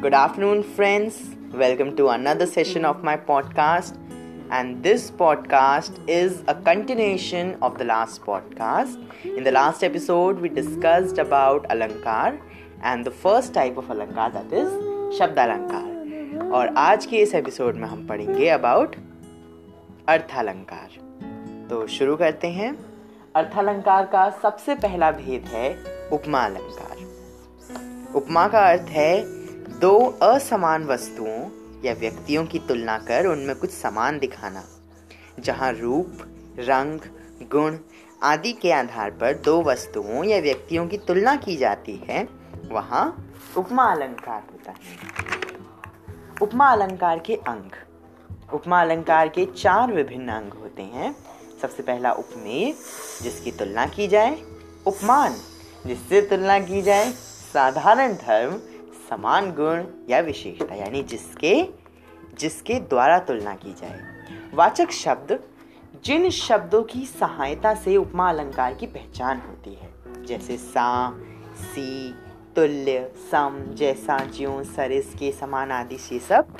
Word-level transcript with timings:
Good 0.00 0.14
afternoon, 0.14 0.62
friends. 0.62 1.36
Welcome 1.52 1.94
to 1.96 2.08
another 2.08 2.46
session 2.46 2.84
of 2.84 3.02
my 3.02 3.16
podcast. 3.16 3.96
And 4.50 4.82
this 4.82 5.10
podcast 5.10 5.98
is 6.08 6.42
a 6.48 6.54
continuation 6.54 7.56
of 7.60 7.76
the 7.76 7.84
last 7.84 8.22
podcast. 8.22 8.96
In 9.24 9.44
the 9.44 9.50
last 9.50 9.84
episode, 9.84 10.40
we 10.40 10.48
discussed 10.48 11.18
about 11.18 11.68
Alankar 11.68 12.40
and 12.82 13.04
the 13.04 13.10
first 13.10 13.52
type 13.52 13.76
of 13.76 13.88
Alankar 13.88 14.32
that 14.32 14.52
is 14.52 14.72
Alankar. 15.20 15.86
और 16.52 16.74
आज 16.76 17.06
के 17.06 17.16
इस 17.16 17.34
episode 17.34 17.76
में 17.76 17.86
हम 17.88 18.06
पढ़ेंगे 18.06 18.48
about 18.48 18.96
अर्थालंकार 20.08 20.96
तो 21.70 21.86
शुरू 21.86 22.16
करते 22.16 22.48
हैं 22.48 22.72
अर्थालंकार 23.36 24.06
का 24.06 24.28
सबसे 24.42 24.74
पहला 24.74 25.10
भेद 25.10 25.44
है 25.52 25.68
उपमा 26.12 26.40
अलंकार 26.44 28.14
उपमा 28.14 28.46
का 28.48 28.66
अर्थ 28.70 28.88
है 28.90 29.39
दो 29.80 30.18
असमान 30.22 30.84
वस्तुओं 30.84 31.50
या 31.84 31.92
व्यक्तियों 31.92 32.46
की 32.46 32.58
तुलना 32.58 32.98
कर 32.98 33.26
उनमें 33.26 33.56
कुछ 33.56 33.70
समान 33.70 34.18
दिखाना। 34.18 34.64
जहाँ 35.40 35.72
रूप, 35.72 36.18
रंग, 36.58 37.00
गुण 37.50 37.78
आदि 38.22 38.52
के 38.52 38.72
आधार 38.72 39.10
पर 39.10 39.34
दो 39.34 39.62
वस्तुओं 39.62 40.24
या 40.24 40.40
व्यक्तियों 40.40 40.88
की 40.88 40.98
तुलना 40.98 41.36
की 41.36 41.56
जाती 41.56 42.04
है, 42.08 42.28
वहाँ 42.70 43.32
उपमा 43.56 43.84
अलंकार 43.84 44.42
होता 44.52 44.70
है। 44.70 44.78
उपमा 46.42 46.72
अलंकार 46.72 47.18
के 47.18 47.34
अंग। 47.34 47.70
उपमा 48.52 48.80
अलंकार 48.80 49.28
के 49.28 49.46
चार 49.46 49.92
विभिन्न 49.92 50.28
अंग 50.28 50.52
होते 50.52 50.82
हैं। 50.82 51.16
सबसे 51.62 51.82
पहला 51.82 52.12
उपमेय, 52.12 52.74
जिसकी 53.22 53.52
तुलना 53.52 53.86
की 53.86 54.08
जाए। 54.08 54.42
उपमान, 54.86 55.36
जिससे 55.86 56.22
तुलना 56.22 56.60
की 56.60 56.82
जाए। 56.82 57.12
साधारण 57.52 58.12
धर्म 58.12 58.60
समान 59.10 59.50
गुण 59.50 59.84
या 60.10 60.20
विशेषता, 60.20 60.74
यानी 60.74 61.02
जिसके 61.02 61.64
जिसके 62.38 62.74
द्वारा 62.80 63.18
तुलना 63.18 63.54
की 63.54 63.72
जाए। 63.72 64.00
वाचक 64.54 64.90
शब्द, 64.90 65.40
जिन 66.04 66.30
शब्दों 66.30 66.82
की 66.82 67.06
सहायता 67.06 67.74
से 67.74 67.96
उपमा 67.96 68.28
अलंकार 68.28 68.74
की 68.74 68.86
पहचान 68.86 69.38
होती 69.38 69.74
है, 69.74 69.90
जैसे 70.24 70.56
सा, 70.56 71.10
सी, 71.54 72.14
तुल्य, 72.56 73.12
सम, 73.30 73.64
जैसा, 73.72 74.18
ज्यो, 74.18 74.64
सरिस, 74.64 75.14
के 75.14 75.32
समान 75.32 75.72
आदि 75.72 75.98
से 75.98 76.18
सब 76.18 76.56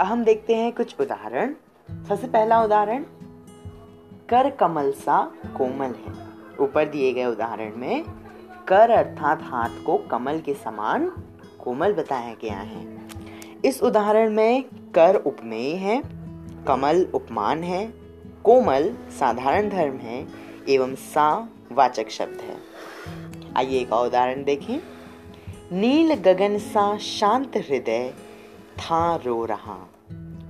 अब 0.00 0.06
हम 0.06 0.24
देखते 0.24 0.54
हैं 0.56 0.72
कुछ 0.72 1.00
उदाहरण। 1.00 1.54
सबसे 2.08 2.26
पहला 2.26 2.62
उदाहरण, 2.62 3.02
कर 4.28 4.50
कमल 4.50 4.92
सा 4.92 5.32
कोमल 5.56 5.94
है। 5.94 6.12
ऊपर 6.60 6.84
दिए 6.84 7.12
गए 7.12 7.24
उदाहरण 7.24 7.76
में 7.76 8.04
कर 8.68 8.90
अर्थात 8.90 9.42
हाथ 9.42 9.84
को 9.86 9.98
कमल 9.98 10.40
के 10.40 10.54
समान 10.54 11.12
कोमल 11.64 11.92
बताया 11.92 12.34
गया 12.42 12.58
है। 12.58 13.08
इस 13.64 13.82
उदाहरण 13.82 14.32
में 14.32 14.64
कर 14.94 15.16
उपमेय 15.16 15.74
है, 15.74 16.02
कमल 16.68 17.06
उपमान 17.14 17.64
है, 17.64 17.92
कोमल 18.44 18.96
साधारण 19.10 19.68
धर्म 19.68 19.96
है, 19.96 20.26
एवं 20.68 20.94
सा 20.94 21.48
वाचक 21.72 22.08
शब्द 22.08 22.40
है। 22.40 22.56
आइए 23.56 23.80
एक 23.80 23.92
और 23.92 24.06
उदाहरण 24.06 24.44
देखें। 24.44 24.78
नील 25.72 26.14
गगन 26.14 26.58
सा 26.58 26.98
शांत 26.98 27.56
हृदय 27.56 28.14
था 28.78 29.16
रो 29.16 29.44
रहा। 29.44 29.88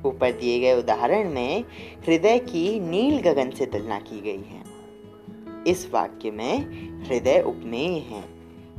ऊपर 0.07 0.33
दिए 0.33 0.61
गए 0.61 0.79
उदाहरण 0.79 1.31
में 1.31 1.65
हृदय 2.07 2.39
की 2.39 2.81
नील 2.81 3.21
गगन 3.21 3.51
से 3.51 3.67
तुलना 3.67 3.99
की 3.99 4.21
गई 4.21 4.43
है। 4.43 4.72
इस 5.67 5.91
वाक्य 5.95 6.31
में 6.31 6.59
हृदय 7.05 7.41
उपमेय 7.41 7.99
है 7.99 8.25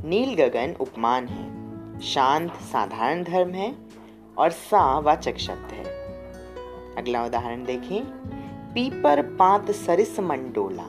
नील 0.04 0.34
गगन 0.34 0.74
उपमान 0.80 1.26
है, 1.26 2.00
शांत 2.00 2.52
साधारण 2.52 3.22
धर्म 3.24 3.50
है 3.50 3.74
और 4.38 4.50
सा 4.50 4.98
वाचक 4.98 5.36
शब्द 5.36 5.72
है। 5.72 5.84
अगला 6.96 7.24
उदाहरण 7.24 7.64
देखें, 7.64 8.04
पीपर 8.74 9.22
पात 9.22 9.70
सरिस 9.70 10.20
मंडोला। 10.20 10.88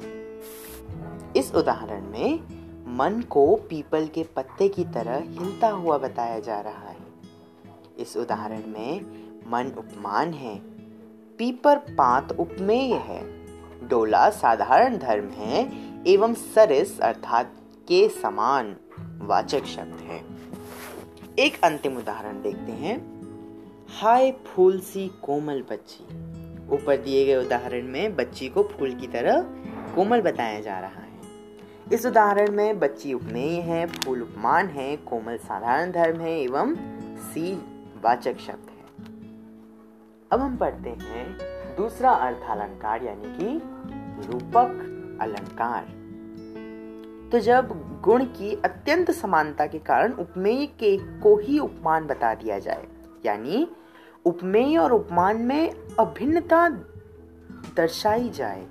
इस 1.36 1.54
उदाहरण 1.56 2.02
में 2.02 2.40
मन 2.98 3.22
को 3.30 3.56
पीपल 3.56 4.08
के 4.08 4.24
पत्ते 4.24 4.68
की 4.68 4.84
तरह 4.84 5.24
हिलता 5.26 5.70
हुआ 5.70 5.98
बताया 5.98 6.40
जा 6.40 6.60
रहा 6.60 6.90
है। 6.90 7.06
इस 8.00 8.18
उदाहरण 8.18 8.62
में 8.68 9.02
मन 9.48 9.72
उपमान 9.78 10.34
है, 10.34 10.56
पीपर 11.38 11.78
पात 11.78 12.32
उपमेय 12.32 12.94
है, 12.94 13.46
डोला 13.88 14.30
साधारण 14.30 14.98
धर्म 14.98 15.30
है 15.30 15.64
एवं 16.08 16.34
सरिस 16.34 17.00
अर्थात 17.00 17.52
के 17.88 18.10
समान 18.10 18.76
वाचक 19.22 19.66
शब्द 19.66 19.96
है। 19.96 20.26
एक 21.40 21.62
अंतिम 21.64 21.98
उदाहरण 21.98 22.42
देखते 22.42 22.72
हैं। 22.72 22.98
हाय 24.00 24.32
फूल 24.32 24.80
सी 24.80 25.08
कोमल 25.08 25.64
बच्ची। 25.72 26.04
ऊपर 26.70 26.98
दिए 26.98 27.26
गए 27.26 27.36
उदाहरण 27.36 27.88
में 27.88 28.16
बच्ची 28.16 28.50
को 28.50 28.64
फूल 28.64 28.94
की 28.96 29.08
तरह 29.08 29.42
कोमल 29.96 30.22
बताया 30.22 30.60
जा 30.60 30.80
रहा 30.80 31.02
है। 31.02 31.20
इस 31.94 32.06
उदाहरण 32.06 32.52
में 32.52 32.80
बच्ची 32.80 33.14
उपमेय 33.14 33.60
है, 33.60 33.86
फूल 33.88 34.22
उपमान 34.22 34.68
है, 34.68 34.98
कोमल 34.98 35.38
साधारण 35.38 35.92
धर्म 35.92 36.20
है 36.20 36.42
एवं 36.42 36.76
सी 37.18 37.56
वाचक 38.02 38.38
शब्द 38.38 38.70
है। 38.70 39.06
अब 40.32 40.40
हम 40.40 40.58
पढ़ते 40.58 40.90
हैं 40.90 41.38
दूसरा 41.76 42.12
अर्थ 42.12 42.44
अलंकार 42.50 43.04
यानी 43.04 43.38
कि 43.38 43.62
रूपक 44.28 44.92
अलंकार। 45.22 45.94
तो 47.32 47.40
जब 47.40 47.70
गुण 48.02 48.24
की 48.24 48.54
अत्यंत 48.66 49.12
समानता 49.12 49.66
के 49.66 49.80
कारण 49.80 50.14
उपमेय 50.14 50.66
के 50.66 50.98
को 51.20 51.38
ही 51.38 51.60
उपमान 51.60 52.08
बता 52.08 52.34
दिया 52.34 52.60
जाए 52.60 52.88
यानी 53.26 53.68
उपमेय 54.26 54.78
और 54.78 54.92
उपमान 54.92 55.42
में 55.42 55.72
अभिन्नता 56.00 56.68
दर्शाई 57.76 58.30
जाए 58.30 58.68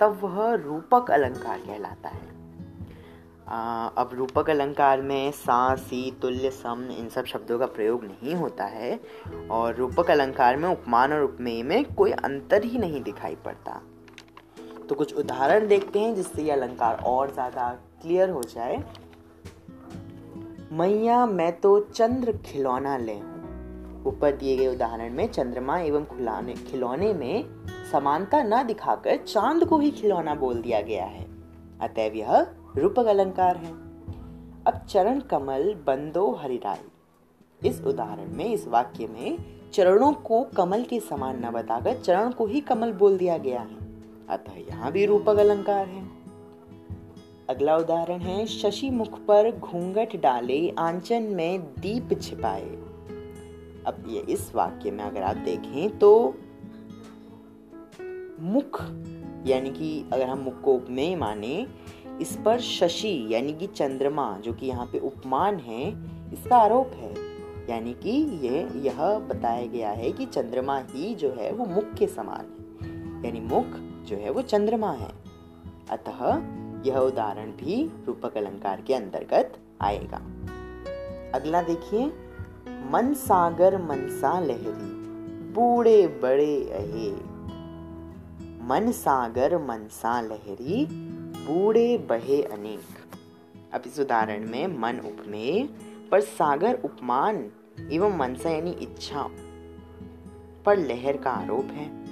तब 0.00 0.18
वह 0.22 0.54
रूपक 0.54 1.10
अलंकार 1.10 1.58
कहलाता 1.58 2.08
है। 2.08 2.34
आ, 3.48 3.86
अब 3.88 4.10
रूपक 4.12 4.50
अलंकार 4.50 5.02
में 5.02 5.30
सा 5.30 5.74
सी 5.74 6.10
तुल्य 6.22 6.50
सम 6.50 6.88
इन 6.98 7.08
सब 7.08 7.24
शब्दों 7.24 7.58
का 7.58 7.66
प्रयोग 7.66 8.04
नहीं 8.04 8.34
होता 8.34 8.64
है 8.64 9.00
और 9.50 9.74
रूपक 9.74 10.10
अलंकार 10.10 10.56
में 10.56 10.68
उपमान 10.68 11.12
और 11.12 11.22
उपमेय 11.22 11.62
में 11.62 11.94
कोई 11.94 12.10
अंतर 12.10 12.64
ही 12.64 12.78
नहीं 12.78 13.02
दिखाई 13.02 13.34
पड़ता। 13.34 13.80
तो 14.88 14.94
कुछ 14.94 15.14
उदाहरण 15.14 15.66
देखते 15.68 15.98
हैं 15.98 16.14
जिससे 16.14 16.42
ये 16.42 16.50
अलंकार 16.50 17.02
और 17.06 17.32
ज़्यादा 17.32 17.68
क्लियर 18.02 18.30
हो 18.30 18.42
जाए। 18.42 18.76
मैया, 20.72 21.24
मैं 21.26 21.52
तो 21.60 21.78
चंद्र 21.80 22.32
खिलौना 22.46 22.96
ले 22.96 23.16
ऊपर 24.06 24.36
दिए 24.36 24.56
गए 24.56 24.66
उदाहरण 24.66 25.14
में 25.14 25.26
चंद्रमा 25.28 25.78
एवं 25.78 26.04
खिलौने 26.04 26.54
खिलौने 26.54 27.12
में 27.14 27.44
समानता 27.92 28.42
न 28.42 28.62
दिखाकर 28.66 29.16
चाँद 29.16 29.64
को 29.64 29.78
ही 29.78 29.90
खिलौना 29.90 30.34
बोल 30.34 30.60
दिया 30.62 30.80
गया 30.80 31.04
है। 31.04 31.24
अतएव 31.80 32.14
यह 32.14 32.46
रूपक 32.76 33.06
अलंकार 33.06 33.56
है। 33.56 33.72
अब 34.66 34.84
चरण 34.88 35.20
कमल 35.20 35.74
बंदो 35.86 36.30
हरिराई। 36.32 37.68
इस 37.68 37.80
उदाहरण 37.80 38.36
में, 38.36 38.44
इस 38.44 38.66
वाक्य 38.68 39.06
में 39.06 39.38
चरणों 39.72 40.12
को 40.12 40.42
कमल 40.56 40.82
के 40.82 41.00
समान 41.00 41.44
न 41.44 41.50
बताकर 41.50 42.00
चरण 42.00 42.30
को 42.30 42.46
ही 42.46 42.60
कमल 42.60 42.92
बोल 42.92 43.18
दिया 43.18 43.38
गया 43.38 43.60
है। 43.60 43.85
अतः 44.30 44.52
यहाँ 44.52 44.92
भी 44.92 45.06
रूपक 45.06 45.36
अलंकार 45.36 45.86
है। 45.86 46.08
अगला 47.48 47.76
उदाहरण 47.76 48.18
है, 48.18 48.46
शशि 48.46 48.90
मुख 48.90 49.18
पर 49.18 49.56
घूंघट 49.56 50.16
डाले, 50.16 50.74
आंचन 50.78 51.22
में 51.22 51.62
दीप 51.62 52.20
छिपाए। 52.22 52.78
अब 53.86 54.04
ये 54.08 54.20
इस 54.20 54.54
वाक्य 54.54 54.90
में 54.90 55.04
अगर 55.04 55.22
आप 55.22 55.36
देखें 55.36 55.98
तो 55.98 56.34
मुख, 58.40 58.82
यानी 59.46 59.70
कि 59.70 60.04
अगर 60.12 60.26
हम 60.26 60.38
मुख 60.38 60.60
को 60.60 60.74
उपमेय 60.74 61.16
माने, 61.16 61.66
इस 62.20 62.38
पर 62.44 62.60
शशि, 62.60 63.28
यानी 63.30 63.52
कि 63.52 63.66
चंद्रमा, 63.66 64.38
जो 64.38 64.52
कि 64.52 64.66
यहाँ 64.66 64.86
पे 64.86 64.98
उपमान 64.98 65.56
है, 65.56 65.90
इसका 66.32 66.56
आरोप 66.56 66.90
है। 66.94 67.14
यानी 67.70 67.92
कि 67.92 68.10
ये, 68.46 68.68
यह 68.80 69.18
बताया 69.18 69.66
गया 69.66 69.90
है 69.90 70.12
कि 70.12 70.26
चंद्रमा 70.26 70.78
ही 70.90 71.14
जो 71.14 71.30
है, 71.30 71.52
वो 71.52 71.66
मुख 71.66 71.94
के 71.94 72.06
समान 72.06 72.40
है। 72.40 72.66
यानी 73.24 73.40
मुख 73.40 73.85
जो 74.06 74.16
है 74.16 74.30
वो 74.30 74.42
चंद्रमा 74.42 74.92
है। 74.92 75.14
अतः 75.90 76.42
यह 76.86 76.98
उदाहरण 76.98 77.50
भी 77.50 77.90
रूपक 78.06 78.36
अलंकार 78.36 78.80
के 78.80 78.94
अंतर्गत 78.94 79.58
आएगा। 79.80 80.16
अगला 81.34 81.62
देखिए। 81.62 82.12
मन 82.68 83.14
सागर 83.14 83.82
मनसा 83.82 84.40
लहरी, 84.40 84.94
बूढ़े 85.52 86.06
बड़े 86.06 86.56
अहे। 86.56 87.10
मन 88.64 88.92
सागर 88.92 89.58
मनसा 89.58 90.20
लहरी, 90.20 90.86
बूढ़े 91.46 91.98
बहे 91.98 92.42
अनेक। 92.42 92.80
अब 93.72 93.82
इस 93.86 94.00
उदाहरण 94.00 94.48
में 94.50 94.66
मन 94.66 94.98
उपमेय 94.98 95.68
पर 96.10 96.20
सागर 96.20 96.80
उपमान 96.84 97.50
एवं 97.92 98.18
मनसा 98.18 98.50
यानी 98.50 98.70
इच्छा। 98.70 99.30
पर 100.66 100.76
लहर 100.76 101.16
का 101.16 101.30
आरोप 101.30 101.64
है। 101.64 102.05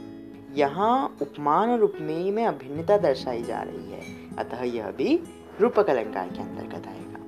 यहाँ 0.54 1.16
उपमान 1.22 1.70
और 1.70 1.82
उपमेय 1.82 2.30
में 2.30 2.46
अभिन्नता 2.46 2.98
दर्शाई 2.98 3.42
जा 3.42 3.62
रही 3.62 3.90
है। 3.92 4.36
अतः 4.36 4.62
यह 4.62 4.90
भी 4.90 5.20
रूपक 5.60 5.90
अलंकार 5.90 6.28
के 6.28 6.42
अंतर्गत 6.42 6.86
आएगा। 6.86 7.20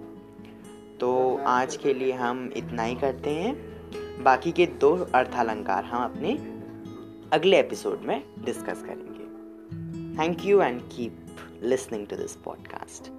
तो 1.00 1.40
आज 1.46 1.76
के 1.76 1.94
लिए 1.94 2.12
हम 2.12 2.52
इतना 2.56 2.82
ही 2.82 2.94
करते 2.94 3.30
हैं। 3.30 3.76
बाकी 4.22 4.52
के 4.52 4.66
दो 4.66 5.08
अर्थालंकार 5.14 5.84
हम 5.84 6.04
अपने 6.04 6.32
अगले 7.32 7.60
एपिसोड 7.60 8.00
में 8.00 8.24
डिस्कस 8.38 8.82
करेंगे। 8.82 9.26
Thank 10.18 10.44
you 10.44 10.62
and 10.62 10.82
keep 10.82 11.26
listening 11.62 12.06
to 12.06 12.16
this 12.16 12.36
podcast 12.36 13.12